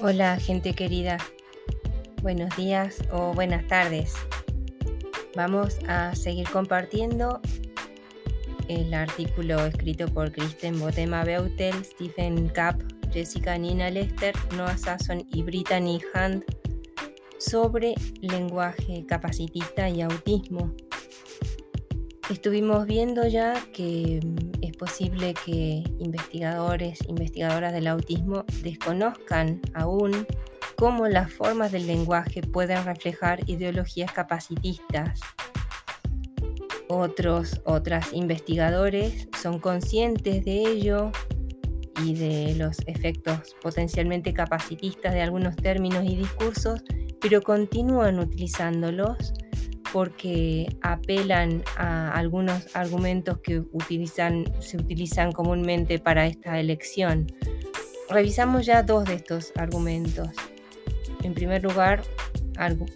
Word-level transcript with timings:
Hola 0.00 0.38
gente 0.38 0.74
querida, 0.74 1.18
buenos 2.22 2.56
días 2.56 3.02
o 3.10 3.34
buenas 3.34 3.66
tardes. 3.66 4.14
Vamos 5.34 5.80
a 5.88 6.14
seguir 6.14 6.48
compartiendo 6.50 7.40
el 8.68 8.94
artículo 8.94 9.66
escrito 9.66 10.06
por 10.06 10.30
Kristen 10.30 10.78
Botema 10.78 11.24
Beutel, 11.24 11.84
Stephen 11.84 12.48
Kapp, 12.48 12.80
Jessica 13.12 13.58
Nina 13.58 13.90
Lester, 13.90 14.36
Noah 14.56 14.78
Sasson 14.78 15.26
y 15.32 15.42
Brittany 15.42 16.00
Hunt 16.14 16.44
sobre 17.38 17.94
lenguaje 18.20 19.04
capacitista 19.04 19.88
y 19.88 20.02
autismo. 20.02 20.76
Estuvimos 22.30 22.86
viendo 22.86 23.26
ya 23.26 23.54
que 23.72 24.20
mm, 24.22 24.62
es 24.62 24.76
posible 24.76 25.32
que 25.32 25.82
investigadores, 25.98 26.98
investigadoras 27.08 27.72
del 27.72 27.86
autismo 27.86 28.44
desconozcan 28.62 29.62
aún 29.72 30.26
cómo 30.76 31.08
las 31.08 31.32
formas 31.32 31.72
del 31.72 31.86
lenguaje 31.86 32.42
pueden 32.42 32.84
reflejar 32.84 33.48
ideologías 33.48 34.12
capacitistas. 34.12 35.20
Otros, 36.90 37.62
otras 37.64 38.12
investigadores 38.12 39.28
son 39.40 39.58
conscientes 39.58 40.44
de 40.44 40.62
ello 40.68 41.10
y 42.04 42.14
de 42.14 42.54
los 42.56 42.76
efectos 42.86 43.56
potencialmente 43.62 44.34
capacitistas 44.34 45.14
de 45.14 45.22
algunos 45.22 45.56
términos 45.56 46.04
y 46.04 46.16
discursos, 46.16 46.82
pero 47.22 47.40
continúan 47.40 48.18
utilizándolos 48.18 49.32
porque 49.92 50.66
apelan 50.82 51.62
a 51.76 52.12
algunos 52.12 52.74
argumentos 52.76 53.38
que 53.38 53.62
se 54.60 54.76
utilizan 54.76 55.32
comúnmente 55.32 55.98
para 55.98 56.26
esta 56.26 56.58
elección. 56.58 57.26
Revisamos 58.10 58.66
ya 58.66 58.82
dos 58.82 59.04
de 59.04 59.14
estos 59.14 59.52
argumentos. 59.56 60.28
En 61.22 61.34
primer 61.34 61.62
lugar, 61.62 62.02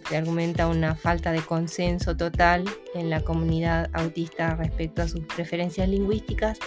se 0.09 0.17
argumenta 0.17 0.67
una 0.67 0.95
falta 0.95 1.31
de 1.31 1.41
consenso 1.41 2.17
total 2.17 2.65
en 2.95 3.09
la 3.09 3.21
comunidad 3.21 3.89
autista 3.93 4.55
respecto 4.55 5.01
a 5.01 5.07
sus 5.07 5.21
preferencias 5.21 5.87
lingüísticas 5.87 6.59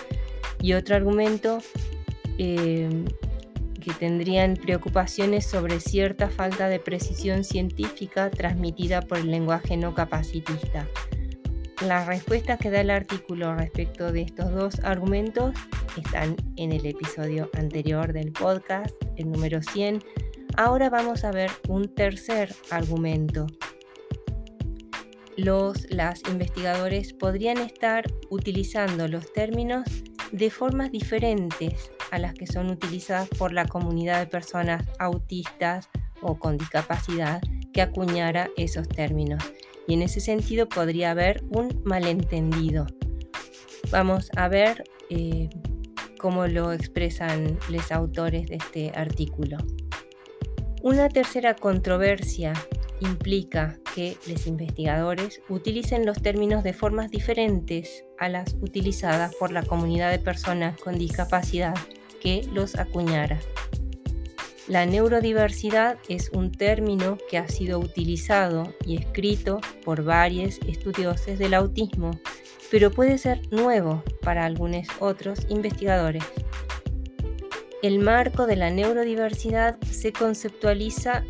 y 0.61 0.73
otro 0.73 0.97
argumento 0.97 1.59
eh, 2.39 3.05
que 3.87 3.93
tendrían 3.93 4.55
preocupaciones 4.55 5.47
sobre 5.47 5.79
cierta 5.79 6.29
falta 6.29 6.69
de 6.69 6.81
precisión 6.81 7.45
científica 7.45 8.31
transmitida 8.31 9.01
por 9.01 9.19
el 9.19 9.31
lenguaje 9.31 9.77
no 9.77 9.95
capacitista. 9.95 10.89
Las 11.87 12.09
respuestas 12.09 12.59
que 12.59 12.71
da 12.71 12.81
el 12.81 12.91
artículo 12.91 13.55
respecto 13.55 14.11
de 14.11 14.23
estos 14.23 14.51
dos 14.53 14.81
argumentos 14.83 15.55
están 15.97 16.35
en 16.57 16.73
el 16.73 16.85
episodio 16.85 17.49
anterior 17.55 18.13
del 18.13 18.33
podcast, 18.33 18.93
el 19.15 19.31
número 19.31 19.63
100. 19.63 20.03
Ahora 20.57 20.91
vamos 20.91 21.23
a 21.23 21.31
ver 21.31 21.53
un 21.69 21.95
tercer 21.95 22.53
argumento. 22.73 23.47
Los 25.37 25.89
las 25.93 26.23
investigadores 26.29 27.13
podrían 27.13 27.59
estar 27.59 28.05
utilizando 28.31 29.07
los 29.07 29.33
términos 29.33 29.85
de 30.33 30.51
formas 30.51 30.91
diferentes 30.91 31.93
a 32.11 32.19
las 32.19 32.35
que 32.35 32.47
son 32.47 32.71
utilizadas 32.71 33.29
por 33.29 33.53
la 33.53 33.67
comunidad 33.67 34.21
de 34.21 34.27
personas 34.27 34.85
autistas 34.99 35.89
o 36.21 36.39
con 36.39 36.57
discapacidad 36.57 37.41
que 37.73 37.83
acuñara 37.83 38.49
esos 38.57 38.89
términos. 38.89 39.43
Y 39.87 39.95
en 39.95 40.03
ese 40.03 40.21
sentido 40.21 40.69
podría 40.69 41.13
haber 41.13 41.45
un 41.51 41.83
malentendido. 41.85 42.87
Vamos 43.91 44.31
a 44.37 44.49
ver 44.49 44.85
eh, 45.11 45.49
cómo 46.19 46.47
lo 46.47 46.73
expresan 46.73 47.59
los 47.69 47.93
autores 47.93 48.49
de 48.49 48.57
este 48.57 48.93
artículo. 48.95 49.59
Una 50.83 51.09
tercera 51.09 51.55
controversia 51.55 52.53
implica 53.01 53.79
que 53.95 54.17
los 54.27 54.47
investigadores 54.47 55.41
utilicen 55.49 56.07
los 56.07 56.21
términos 56.23 56.63
de 56.63 56.73
formas 56.73 57.11
diferentes 57.11 58.05
a 58.19 58.29
las 58.29 58.55
utilizadas 58.61 59.35
por 59.35 59.53
la 59.53 59.63
comunidad 59.63 60.11
de 60.11 60.19
personas 60.19 60.79
con 60.81 60.99
discapacidad 60.99 61.75
que 62.21 62.47
los 62.53 62.77
acuñara. 62.77 63.41
La 64.69 64.85
neurodiversidad 64.85 65.97
es 66.09 66.31
un 66.31 66.51
término 66.51 67.19
que 67.31 67.39
ha 67.39 67.47
sido 67.47 67.79
utilizado 67.79 68.75
y 68.85 68.97
escrito 68.97 69.61
por 69.85 70.03
varios 70.03 70.59
estudiosos 70.67 71.39
del 71.39 71.55
autismo, 71.55 72.11
pero 72.71 72.91
puede 72.91 73.17
ser 73.19 73.41
nuevo 73.53 74.03
para 74.23 74.45
algunos 74.45 74.89
otros 74.99 75.47
investigadores. 75.51 76.25
El 77.81 78.01
marco 78.01 78.49
de 78.49 78.57
la 78.57 78.71
neurodiversidad 78.71 79.79
se 79.83 80.13
conceptualiza, 80.13 81.25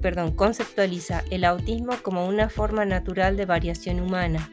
perdón, 0.00 0.32
conceptualiza 0.32 1.24
el 1.30 1.44
autismo 1.44 1.94
como 2.02 2.26
una 2.26 2.48
forma 2.48 2.84
natural 2.84 3.36
de 3.36 3.46
variación 3.46 4.00
humana, 4.00 4.50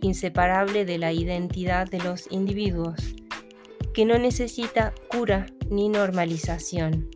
inseparable 0.00 0.84
de 0.84 0.98
la 0.98 1.12
identidad 1.12 1.88
de 1.88 1.98
los 1.98 2.30
individuos 2.30 3.14
que 3.92 4.04
no 4.04 4.18
necesita 4.18 4.94
cura 5.08 5.46
ni 5.68 5.88
normalización. 5.88 7.10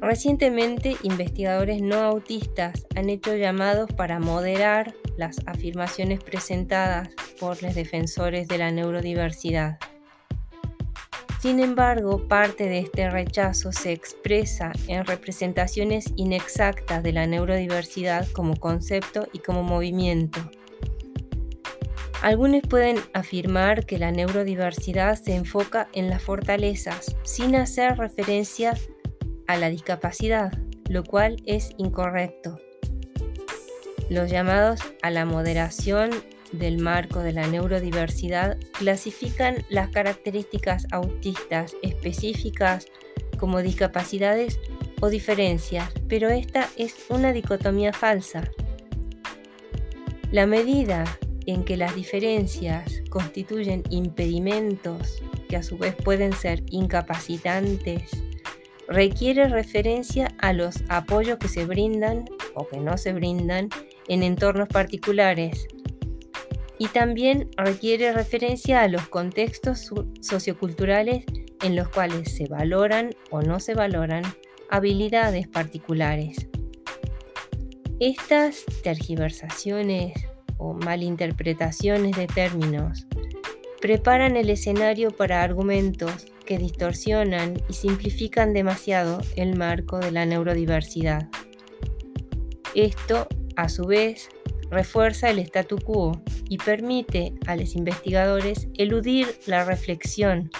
Recientemente, 0.00 0.96
investigadores 1.02 1.80
no 1.80 1.96
autistas 1.96 2.86
han 2.96 3.08
hecho 3.08 3.36
llamados 3.36 3.88
para 3.92 4.18
moderar 4.18 4.94
las 5.16 5.40
afirmaciones 5.46 6.22
presentadas 6.22 7.10
por 7.38 7.62
los 7.62 7.74
defensores 7.74 8.48
de 8.48 8.58
la 8.58 8.72
neurodiversidad. 8.72 9.78
Sin 11.42 11.58
embargo, 11.58 12.28
parte 12.28 12.68
de 12.68 12.78
este 12.78 13.10
rechazo 13.10 13.72
se 13.72 13.92
expresa 13.92 14.72
en 14.86 15.04
representaciones 15.04 16.12
inexactas 16.16 17.02
de 17.02 17.12
la 17.12 17.26
neurodiversidad 17.26 18.28
como 18.28 18.56
concepto 18.56 19.26
y 19.32 19.40
como 19.40 19.64
movimiento 19.64 20.40
algunos 22.22 22.62
pueden 22.62 22.98
afirmar 23.14 23.84
que 23.84 23.98
la 23.98 24.12
neurodiversidad 24.12 25.16
se 25.20 25.34
enfoca 25.34 25.88
en 25.92 26.08
las 26.08 26.22
fortalezas 26.22 27.16
sin 27.24 27.56
hacer 27.56 27.98
referencia 27.98 28.74
a 29.48 29.56
la 29.56 29.68
discapacidad, 29.68 30.52
lo 30.88 31.02
cual 31.02 31.42
es 31.46 31.70
incorrecto. 31.78 32.60
Los 34.08 34.30
llamados 34.30 34.80
a 35.02 35.10
la 35.10 35.24
moderación 35.24 36.10
del 36.52 36.78
marco 36.78 37.20
de 37.20 37.32
la 37.32 37.46
neurodiversidad 37.46 38.58
clasifican 38.72 39.64
las 39.68 39.88
características 39.88 40.86
autistas 40.90 41.74
específicas 41.82 42.86
como 43.38 43.62
discapacidades 43.62 44.60
o 45.00 45.08
diferencias, 45.08 45.90
pero 46.08 46.28
esta 46.28 46.68
es 46.76 46.94
una 47.08 47.32
dicotomía 47.32 47.92
falsa. 47.92 48.44
La 50.30 50.46
medida 50.46 51.04
en 51.46 51.64
que 51.64 51.76
las 51.76 51.94
diferencias 51.94 53.02
constituyen 53.10 53.82
impedimentos 53.90 55.22
que 55.48 55.56
a 55.56 55.62
su 55.62 55.76
vez 55.76 55.94
pueden 55.94 56.32
ser 56.32 56.62
incapacitantes, 56.70 58.10
requiere 58.88 59.48
referencia 59.48 60.28
a 60.38 60.52
los 60.52 60.84
apoyos 60.88 61.38
que 61.38 61.48
se 61.48 61.64
brindan 61.64 62.24
o 62.54 62.68
que 62.68 62.78
no 62.78 62.96
se 62.96 63.12
brindan 63.12 63.68
en 64.08 64.22
entornos 64.22 64.68
particulares 64.68 65.66
y 66.82 66.88
también 66.88 67.48
requiere 67.56 68.12
referencia 68.12 68.82
a 68.82 68.88
los 68.88 69.06
contextos 69.06 69.92
socioculturales 70.20 71.24
en 71.62 71.76
los 71.76 71.88
cuales 71.88 72.34
se 72.34 72.48
valoran 72.48 73.10
o 73.30 73.40
no 73.40 73.60
se 73.60 73.74
valoran 73.74 74.24
habilidades 74.68 75.46
particulares. 75.46 76.48
Estas 78.00 78.64
tergiversaciones 78.82 80.12
o 80.56 80.74
malinterpretaciones 80.74 82.16
de 82.16 82.26
términos 82.26 83.06
preparan 83.80 84.34
el 84.34 84.50
escenario 84.50 85.12
para 85.12 85.44
argumentos 85.44 86.26
que 86.44 86.58
distorsionan 86.58 87.62
y 87.68 87.74
simplifican 87.74 88.54
demasiado 88.54 89.20
el 89.36 89.56
marco 89.56 90.00
de 90.00 90.10
la 90.10 90.26
neurodiversidad. 90.26 91.28
Esto, 92.74 93.28
a 93.54 93.68
su 93.68 93.84
vez, 93.84 94.30
refuerza 94.72 95.28
el 95.28 95.38
statu 95.40 95.76
quo 95.76 96.22
y 96.48 96.56
permite 96.56 97.34
a 97.46 97.56
los 97.56 97.76
investigadores 97.76 98.68
eludir 98.74 99.28
la 99.46 99.64
reflexión 99.64 100.50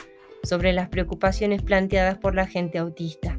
sobre 0.43 0.73
las 0.73 0.88
preocupaciones 0.91 1.62
planteadas 1.62 2.19
por 2.19 2.35
la 2.35 2.47
gente 2.47 2.79
autista. 2.79 3.38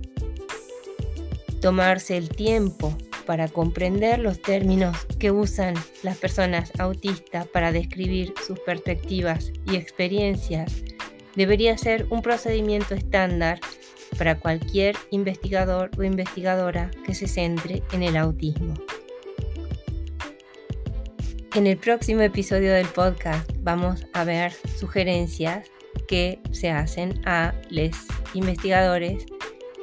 Tomarse 1.62 2.18
el 2.18 2.30
tiempo 2.30 2.98
para 3.25 3.48
comprender 3.48 4.20
los 4.20 4.42
términos 4.42 4.98
que 5.20 5.31
usan 5.31 5.75
las 6.02 6.18
personas 6.18 6.72
autistas 6.80 7.48
para 7.48 7.72
describir 7.72 8.34
sus 8.46 8.60
perspectivas 8.60 9.52
y 9.66 9.75
experiencias 9.75 10.84
debería 11.36 11.78
ser 11.78 12.08
un 12.10 12.22
procedimiento 12.22 12.96
estándar 12.96 13.60
para 14.18 14.40
cualquier 14.40 14.96
investigador 15.12 15.92
o 15.98 16.04
investigadora 16.04 16.92
que 17.06 17.16
se 17.16 17.28
centre 17.28 17.84
en 17.92 18.04
el 18.04 18.18
autismo. 18.18 18.74
En 21.55 21.67
el 21.67 21.77
próximo 21.77 22.21
episodio 22.21 22.73
del 22.73 22.88
podcast 22.88 23.47
vamos 23.59 24.07
a 24.13 24.23
ver 24.23 24.53
sugerencias 24.75 25.69
que 26.07 26.39
se 26.51 26.71
hacen 26.71 27.21
a 27.27 27.53
los 27.69 27.91
investigadores 28.33 29.27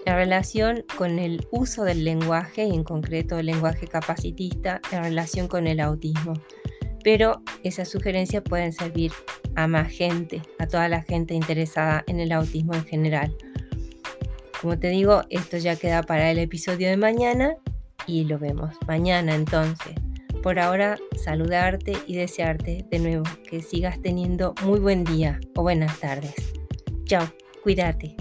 en 0.04 0.14
relación 0.16 0.84
con 0.98 1.20
el 1.20 1.46
uso 1.52 1.84
del 1.84 2.02
lenguaje 2.02 2.64
y 2.64 2.74
en 2.74 2.82
concreto 2.82 3.38
el 3.38 3.46
lenguaje 3.46 3.86
capacitista 3.86 4.80
en 4.90 5.04
relación 5.04 5.46
con 5.46 5.68
el 5.68 5.78
autismo. 5.78 6.32
Pero 7.04 7.40
esas 7.62 7.88
sugerencias 7.88 8.42
pueden 8.42 8.72
servir 8.72 9.12
a 9.54 9.68
más 9.68 9.92
gente, 9.92 10.42
a 10.58 10.66
toda 10.66 10.88
la 10.88 11.02
gente 11.02 11.34
interesada 11.34 12.02
en 12.08 12.18
el 12.18 12.32
autismo 12.32 12.74
en 12.74 12.84
general. 12.84 13.36
Como 14.60 14.76
te 14.76 14.88
digo, 14.88 15.22
esto 15.30 15.56
ya 15.56 15.76
queda 15.76 16.02
para 16.02 16.32
el 16.32 16.40
episodio 16.40 16.88
de 16.88 16.96
mañana 16.96 17.54
y 18.08 18.24
lo 18.24 18.40
vemos 18.40 18.74
mañana 18.88 19.36
entonces. 19.36 19.94
Por 20.42 20.58
ahora, 20.58 20.98
saludarte 21.16 21.92
y 22.06 22.16
desearte 22.16 22.86
de 22.90 22.98
nuevo 22.98 23.24
que 23.48 23.60
sigas 23.60 24.00
teniendo 24.00 24.54
muy 24.64 24.80
buen 24.80 25.04
día 25.04 25.38
o 25.54 25.62
buenas 25.62 26.00
tardes. 26.00 26.34
Chao, 27.04 27.28
cuídate. 27.62 28.16